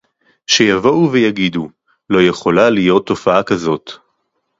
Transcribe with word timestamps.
שיבואו 0.47 1.11
ויגידו: 1.11 1.69
לא 2.09 2.21
יכולה 2.21 2.69
להיות 2.69 3.05
תופעה 3.07 3.43
כזאת 3.43 3.91